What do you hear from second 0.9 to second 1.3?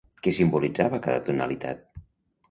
cada